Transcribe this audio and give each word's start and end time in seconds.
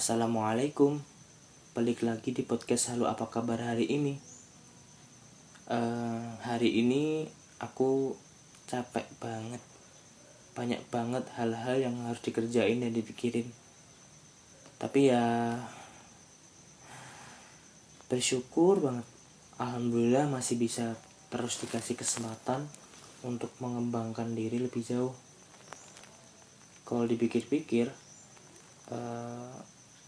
Assalamualaikum. 0.00 0.96
Balik 1.76 2.00
lagi 2.08 2.32
di 2.32 2.40
podcast 2.40 2.88
Halo 2.88 3.04
apa 3.04 3.28
kabar 3.28 3.60
hari 3.60 3.84
ini? 3.84 4.16
Uh, 5.68 6.40
Hari 6.40 6.72
ini 6.72 7.28
aku 7.60 8.16
capek 8.64 9.04
banget. 9.20 9.60
Banyak 10.56 10.88
banget 10.88 11.28
hal-hal 11.36 11.84
yang 11.84 12.00
harus 12.08 12.24
dikerjain 12.24 12.80
dan 12.80 12.96
dipikirin. 12.96 13.44
Tapi 14.80 15.12
ya 15.12 15.60
Bersyukur 18.08 18.80
banget. 18.80 19.04
Alhamdulillah 19.60 20.32
masih 20.32 20.56
bisa 20.56 20.96
terus 21.28 21.60
dikasih 21.60 22.00
kesempatan 22.00 22.64
Untuk 23.20 23.52
mengembangkan 23.60 24.32
diri 24.32 24.64
lebih 24.64 24.80
jauh. 24.80 25.12
Kalau 26.88 27.04
dipikir-pikir 27.04 27.92
uh, 28.96 29.60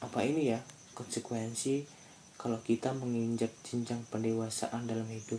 apa 0.03 0.27
ini 0.27 0.51
ya 0.51 0.59
konsekuensi 0.99 1.87
kalau 2.35 2.59
kita 2.59 2.91
menginjak 2.91 3.55
jenjang 3.63 4.03
pendewasaan 4.11 4.91
dalam 4.91 5.07
hidup? 5.07 5.39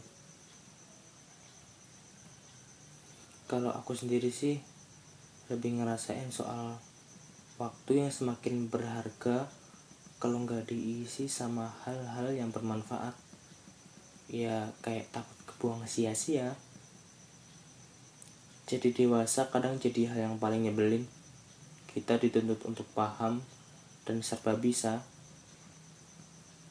Kalau 3.52 3.76
aku 3.76 3.92
sendiri 3.92 4.32
sih 4.32 4.64
lebih 5.52 5.84
ngerasain 5.84 6.32
soal 6.32 6.80
waktu 7.60 8.08
yang 8.08 8.10
semakin 8.10 8.72
berharga 8.72 9.52
kalau 10.24 10.48
nggak 10.48 10.72
diisi 10.72 11.28
sama 11.28 11.68
hal-hal 11.84 12.32
yang 12.32 12.48
bermanfaat. 12.56 13.12
Ya 14.32 14.72
kayak 14.80 15.12
takut 15.12 15.40
kebuang 15.44 15.84
sia-sia. 15.84 16.56
Jadi 18.64 18.96
dewasa 18.96 19.52
kadang 19.52 19.76
jadi 19.76 20.08
hal 20.08 20.20
yang 20.32 20.36
paling 20.40 20.64
nyebelin. 20.64 21.04
Kita 21.92 22.16
dituntut 22.16 22.64
untuk 22.64 22.88
paham 22.96 23.44
dan 24.04 24.20
serba 24.24 24.56
bisa. 24.60 25.04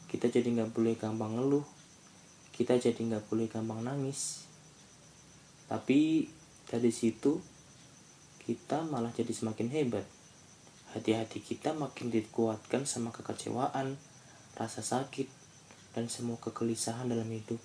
Kita 0.09 0.29
jadi 0.29 0.49
nggak 0.53 0.77
boleh 0.77 0.95
gampang 0.97 1.37
ngeluh. 1.41 1.65
Kita 2.53 2.77
jadi 2.77 3.01
nggak 3.01 3.33
boleh 3.33 3.49
gampang 3.49 3.81
nangis. 3.81 4.45
Tapi 5.73 6.29
dari 6.69 6.93
situ 6.93 7.41
kita 8.45 8.85
malah 8.85 9.09
jadi 9.13 9.33
semakin 9.33 9.69
hebat. 9.73 10.05
Hati-hati 10.93 11.41
kita 11.41 11.73
makin 11.73 12.13
dikuatkan 12.13 12.85
sama 12.85 13.09
kekecewaan 13.17 13.97
rasa 14.53 14.85
sakit 14.85 15.25
dan 15.97 16.13
semua 16.13 16.37
kegelisahan 16.37 17.09
dalam 17.09 17.29
hidup. 17.33 17.57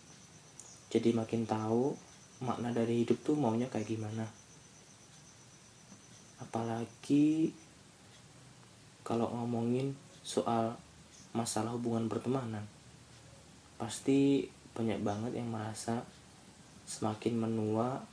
Jadi 0.88 1.12
makin 1.12 1.44
tahu 1.44 1.92
makna 2.40 2.72
dari 2.72 3.04
hidup 3.04 3.20
tuh 3.28 3.36
maunya 3.36 3.68
kayak 3.68 3.92
gimana. 3.92 4.23
Apalagi 6.40 7.52
kalau 9.08 9.32
ngomongin 9.32 9.96
soal 10.20 10.76
masalah 11.32 11.72
hubungan 11.72 12.12
pertemanan 12.12 12.68
pasti 13.80 14.52
banyak 14.76 15.00
banget 15.00 15.40
yang 15.40 15.48
merasa 15.48 16.04
semakin 16.84 17.40
menua 17.40 18.04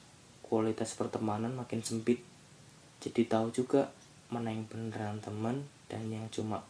kualitas 0.46 0.94
pertemanan 0.94 1.50
makin 1.58 1.82
sempit. 1.82 2.22
Jadi 3.02 3.26
tahu 3.26 3.50
juga 3.50 3.90
mana 4.30 4.54
yang 4.54 4.70
beneran 4.70 5.18
teman 5.18 5.66
dan 5.90 6.06
yang 6.14 6.30
cuma 6.30 6.62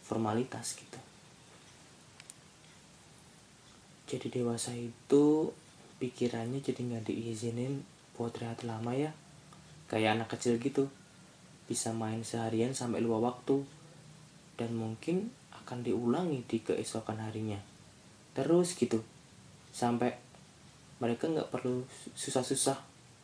formalitas 0.00 0.80
gitu. 0.80 1.00
Jadi 4.08 4.40
dewasa 4.40 4.72
itu 4.72 5.52
pikirannya 6.00 6.64
jadi 6.64 6.80
nggak 6.80 7.12
diizinin 7.12 7.84
buat 8.16 8.32
rehat 8.40 8.64
lama 8.64 8.96
ya. 8.96 9.12
Kayak 9.86 10.22
anak 10.22 10.38
kecil 10.38 10.56
gitu 10.62 10.88
bisa 11.70 11.94
main 11.94 12.26
seharian 12.26 12.74
sampai 12.74 12.98
luar 12.98 13.22
waktu. 13.22 13.62
Dan 14.58 14.74
mungkin 14.74 15.30
akan 15.54 15.86
diulangi 15.86 16.42
di 16.50 16.58
keesokan 16.58 17.22
harinya. 17.22 17.62
Terus 18.34 18.74
gitu. 18.74 19.06
Sampai 19.70 20.18
mereka 20.98 21.30
nggak 21.30 21.54
perlu 21.54 21.86
susah-susah 22.18 22.76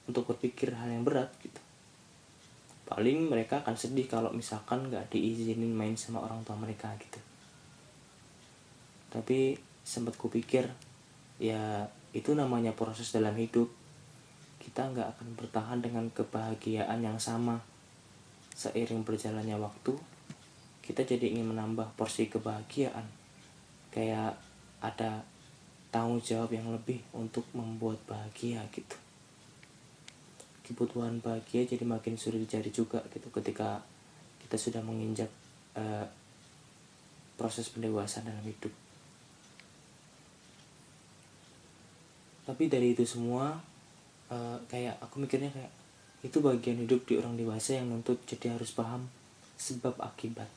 untuk 0.07 0.31
berpikir 0.31 0.71
hal 0.79 0.95
yang 0.95 1.03
berat 1.03 1.35
gitu. 1.43 1.59
Paling 2.87 3.27
mereka 3.27 3.67
akan 3.67 3.75
sedih 3.75 4.07
kalau 4.07 4.31
misalkan 4.31 4.87
nggak 4.87 5.11
diizinin 5.11 5.75
main 5.75 5.99
sama 5.99 6.23
orang 6.23 6.47
tua 6.47 6.55
mereka 6.55 6.95
gitu. 7.03 7.19
Tapi 9.11 9.59
sempat 9.83 10.15
kupikir 10.15 10.71
ya 11.43 11.91
itu 12.15 12.31
namanya 12.33 12.71
proses 12.73 13.11
dalam 13.11 13.35
hidup. 13.35 13.67
Kita 14.63 14.87
nggak 14.87 15.19
akan 15.19 15.29
bertahan 15.35 15.79
dengan 15.83 16.07
kebahagiaan 16.15 17.03
yang 17.03 17.19
sama 17.19 17.59
seiring 18.57 19.05
berjalannya 19.05 19.61
waktu 19.61 19.93
kita 20.81 21.05
jadi 21.05 21.35
ingin 21.35 21.53
menambah 21.53 21.99
porsi 21.99 22.31
kebahagiaan. 22.33 23.05
Kayak 23.91 24.39
ada 24.79 25.27
tanggung 25.91 26.23
jawab 26.23 26.55
yang 26.55 26.71
lebih 26.71 27.03
untuk 27.11 27.43
membuat 27.53 27.99
bahagia 28.07 28.63
gitu. 28.71 28.97
Kebutuhan 30.63 31.19
bahagia 31.19 31.67
jadi 31.67 31.83
makin 31.83 32.15
sulit 32.15 32.47
dicari 32.47 32.71
juga 32.71 33.03
gitu 33.11 33.29
ketika 33.35 33.83
kita 34.47 34.57
sudah 34.57 34.83
menginjak 34.83 35.31
uh, 35.75 36.07
proses 37.35 37.67
pendewasaan 37.75 38.31
dalam 38.31 38.47
hidup. 38.47 38.71
Tapi 42.47 42.71
dari 42.71 42.95
itu 42.95 43.03
semua 43.03 43.59
uh, 44.31 44.59
kayak 44.71 45.03
aku 45.03 45.19
mikirnya 45.19 45.51
kayak 45.51 45.73
itu 46.25 46.39
bagian 46.41 46.81
hidup 46.81 47.05
di 47.05 47.21
orang 47.21 47.37
dewasa 47.37 47.77
yang 47.77 47.93
nuntut 47.93 48.21
jadi 48.25 48.57
harus 48.57 48.73
paham 48.73 49.09
sebab 49.61 49.97
akibat. 50.01 50.49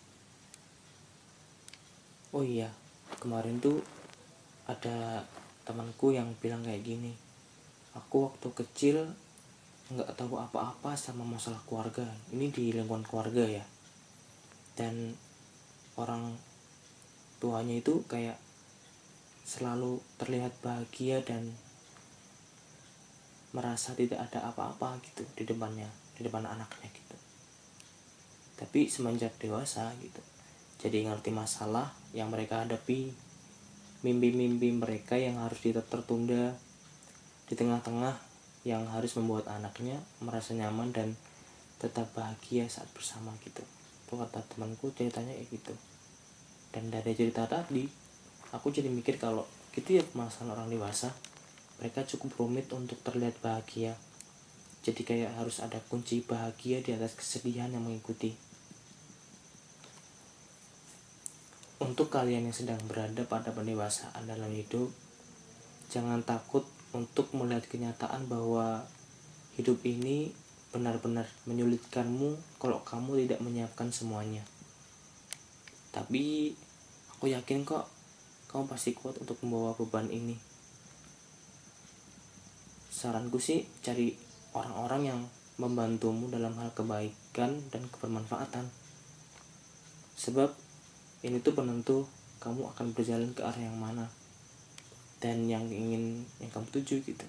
Oh 2.36 2.46
iya 2.46 2.70
kemarin 3.20 3.58
tuh 3.60 3.82
ada 4.70 5.26
temanku 5.66 6.14
yang 6.14 6.32
bilang 6.38 6.62
kayak 6.62 6.86
gini 6.86 7.14
aku 7.98 8.30
waktu 8.30 8.48
kecil 8.54 8.98
nggak 9.90 10.14
tahu 10.14 10.38
apa-apa 10.38 10.94
sama 10.94 11.26
masalah 11.26 11.58
keluarga. 11.66 12.06
Ini 12.30 12.54
di 12.54 12.70
lingkungan 12.70 13.02
keluarga 13.02 13.42
ya. 13.42 13.66
Dan 14.78 15.18
orang 15.98 16.38
tuanya 17.42 17.82
itu 17.82 18.06
kayak 18.06 18.38
selalu 19.50 19.98
terlihat 20.22 20.54
bahagia 20.62 21.26
dan 21.26 21.58
merasa 23.56 23.98
tidak 23.98 24.22
ada 24.30 24.50
apa-apa 24.54 25.02
gitu 25.06 25.26
di 25.34 25.44
depannya 25.46 25.90
di 26.18 26.26
depan 26.26 26.46
anaknya 26.46 26.90
gitu. 26.94 27.16
Tapi 28.60 28.92
semenjak 28.92 29.38
dewasa 29.40 29.90
gitu 30.04 30.22
jadi 30.80 31.12
ngerti 31.12 31.36
masalah 31.36 31.92
yang 32.16 32.32
mereka 32.32 32.64
hadapi 32.64 33.12
mimpi-mimpi 34.00 34.72
mereka 34.72 35.20
yang 35.20 35.44
harus 35.44 35.60
tertunda 35.60 36.56
di 37.52 37.54
tengah-tengah 37.60 38.16
yang 38.64 38.88
harus 38.88 39.12
membuat 39.20 39.52
anaknya 39.52 40.00
merasa 40.24 40.56
nyaman 40.56 40.96
dan 40.96 41.20
tetap 41.84 42.08
bahagia 42.16 42.72
saat 42.72 42.88
bersama 42.96 43.36
gitu. 43.44 43.60
Itu 44.08 44.16
kata 44.16 44.40
temanku 44.56 44.96
ceritanya 44.96 45.36
kayak 45.36 45.52
gitu. 45.52 45.76
Dan 46.72 46.88
dari 46.88 47.12
cerita 47.12 47.44
tadi 47.44 47.84
aku 48.56 48.72
jadi 48.72 48.88
mikir 48.88 49.20
kalau 49.20 49.44
gitu 49.76 50.00
ya 50.00 50.04
masalah 50.16 50.56
orang 50.56 50.72
dewasa 50.72 51.12
mereka 51.80 52.04
cukup 52.04 52.36
rumit 52.44 52.68
untuk 52.76 53.00
terlihat 53.08 53.40
bahagia. 53.40 53.96
Jadi 54.84 55.08
kayak 55.08 55.40
harus 55.40 55.64
ada 55.64 55.80
kunci 55.88 56.20
bahagia 56.20 56.84
di 56.84 56.92
atas 56.92 57.16
kesedihan 57.16 57.72
yang 57.72 57.88
mengikuti. 57.88 58.36
Untuk 61.80 62.12
kalian 62.12 62.52
yang 62.52 62.56
sedang 62.56 62.80
berada 62.84 63.24
pada 63.24 63.56
pendewasaan 63.56 64.28
dalam 64.28 64.52
hidup, 64.52 64.92
jangan 65.88 66.20
takut 66.28 66.68
untuk 66.92 67.32
melihat 67.32 67.64
kenyataan 67.72 68.28
bahwa 68.28 68.84
hidup 69.56 69.80
ini 69.88 70.36
benar-benar 70.76 71.32
menyulitkanmu 71.48 72.60
kalau 72.60 72.84
kamu 72.84 73.24
tidak 73.24 73.40
menyiapkan 73.40 73.88
semuanya. 73.96 74.44
Tapi 75.96 76.52
aku 77.16 77.32
yakin 77.32 77.64
kok 77.64 77.88
kamu 78.52 78.68
pasti 78.68 78.92
kuat 78.92 79.16
untuk 79.24 79.40
membawa 79.40 79.72
beban 79.80 80.12
ini 80.12 80.59
saranku 83.00 83.40
sih 83.40 83.64
cari 83.80 84.20
orang-orang 84.52 85.02
yang 85.08 85.22
membantumu 85.56 86.28
dalam 86.28 86.52
hal 86.60 86.76
kebaikan 86.76 87.64
dan 87.72 87.88
kebermanfaatan. 87.88 88.68
Sebab 90.20 90.52
ini 91.24 91.40
tuh 91.40 91.56
penentu 91.56 92.12
kamu 92.44 92.68
akan 92.76 92.92
berjalan 92.92 93.32
ke 93.32 93.40
arah 93.40 93.64
yang 93.64 93.80
mana 93.80 94.12
dan 95.24 95.48
yang 95.48 95.64
ingin 95.72 96.28
yang 96.44 96.52
kamu 96.52 96.68
tuju 96.76 97.00
gitu. 97.08 97.28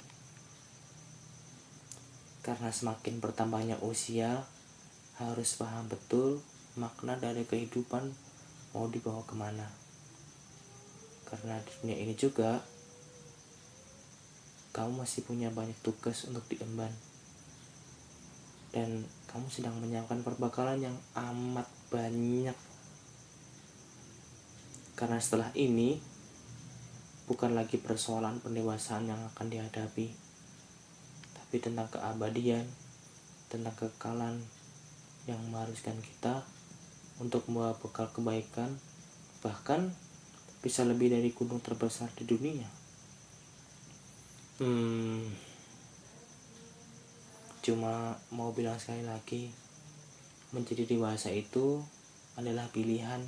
Karena 2.42 2.74
semakin 2.74 3.22
bertambahnya 3.22 3.78
usia 3.78 4.42
harus 5.22 5.54
paham 5.54 5.86
betul 5.86 6.42
makna 6.74 7.14
dari 7.14 7.46
kehidupan 7.46 8.10
mau 8.74 8.90
dibawa 8.90 9.22
ke 9.22 9.38
mana. 9.38 9.70
Karena 11.30 11.62
dunia 11.62 11.94
ini 11.94 12.18
juga 12.18 12.58
kamu 14.70 15.02
masih 15.02 15.26
punya 15.26 15.50
banyak 15.50 15.76
tugas 15.82 16.26
untuk 16.30 16.46
diemban. 16.46 16.90
Dan 18.70 19.02
kamu 19.26 19.50
sedang 19.50 19.74
menyiapkan 19.82 20.22
perbakalan 20.22 20.78
yang 20.90 20.96
amat 21.18 21.66
banyak. 21.90 22.54
Karena 24.94 25.18
setelah 25.18 25.50
ini 25.58 25.98
bukan 27.30 27.54
lagi 27.54 27.78
persoalan 27.78 28.42
pendewasaan 28.42 29.06
yang 29.06 29.22
akan 29.30 29.46
dihadapi 29.54 30.10
tapi 31.30 31.56
tentang 31.62 31.86
keabadian 31.86 32.66
tentang 33.46 33.70
kekekalan 33.78 34.42
yang 35.30 35.38
mengharuskan 35.46 35.94
kita 36.02 36.42
untuk 37.22 37.46
membawa 37.46 37.78
bekal 37.78 38.10
kebaikan 38.10 38.74
bahkan 39.46 39.94
bisa 40.58 40.82
lebih 40.82 41.14
dari 41.14 41.30
gunung 41.30 41.62
terbesar 41.62 42.10
di 42.18 42.26
dunia 42.26 42.66
hmm, 44.60 45.24
cuma 47.64 48.20
mau 48.28 48.52
bilang 48.52 48.76
sekali 48.76 49.00
lagi 49.00 49.48
menjadi 50.52 50.84
dewasa 50.84 51.32
itu 51.32 51.80
adalah 52.36 52.68
pilihan. 52.68 53.24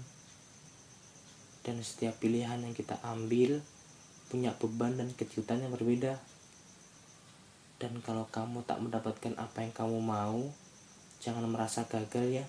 Dan 1.65 1.81
setiap 1.81 2.21
pilihan 2.21 2.61
yang 2.61 2.77
kita 2.77 3.01
ambil 3.01 3.65
punya 4.29 4.53
beban 4.61 5.01
dan 5.01 5.09
kejutan 5.17 5.65
yang 5.65 5.73
berbeda. 5.73 6.21
Dan 7.81 8.05
kalau 8.05 8.29
kamu 8.29 8.69
tak 8.69 8.85
mendapatkan 8.85 9.33
apa 9.41 9.65
yang 9.65 9.73
kamu 9.73 10.05
mau 10.05 10.53
jangan 11.25 11.49
merasa 11.49 11.89
gagal 11.89 12.45
ya. 12.45 12.47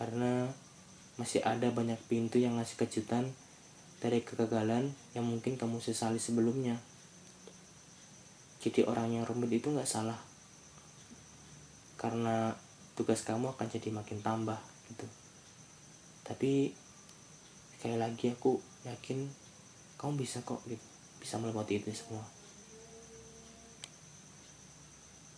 Karena 0.00 0.48
masih 1.20 1.44
ada 1.44 1.68
banyak 1.68 2.00
pintu 2.08 2.40
yang 2.40 2.56
ngasih 2.56 2.80
kejutan 2.80 3.28
dari 4.00 4.24
kegagalan 4.24 4.88
yang 5.12 5.28
mungkin 5.28 5.60
kamu 5.60 5.84
sesali 5.84 6.16
sebelumnya 6.16 6.80
jadi 8.60 8.84
orang 8.84 9.08
yang 9.16 9.24
rumit 9.24 9.48
itu 9.56 9.72
nggak 9.72 9.88
salah. 9.88 10.20
Karena 11.96 12.52
tugas 12.92 13.24
kamu 13.24 13.56
akan 13.56 13.66
jadi 13.72 13.88
makin 13.88 14.20
tambah 14.20 14.60
gitu. 14.92 15.08
Tapi 16.28 16.76
sekali 17.74 17.96
lagi 17.96 18.36
aku 18.36 18.60
yakin 18.84 19.24
kamu 19.96 20.12
bisa 20.20 20.44
kok 20.44 20.60
gitu. 20.68 20.84
Bisa 21.20 21.40
melewati 21.40 21.80
itu 21.80 21.88
semua. 21.96 22.24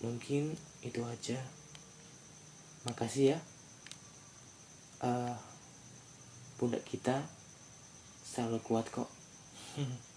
Mungkin 0.03 0.59
itu 0.83 1.01
aja. 1.07 1.39
Makasih 2.83 3.35
ya. 3.35 3.39
Uh, 5.03 5.35
pundak 6.59 6.83
kita 6.87 7.23
selalu 8.23 8.63
kuat 8.63 8.87
kok 8.87 9.11